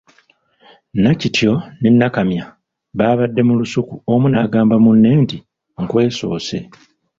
Nakityo 1.01 1.51
ne 1.81 1.89
Nakamya 1.99 2.43
baabadde 2.97 3.41
mu 3.47 3.53
lusuku 3.59 3.93
omu 4.13 4.27
n'agamba 4.29 4.75
munne 4.83 5.09
nti 5.23 5.37
‘nkwesoose'. 5.81 6.59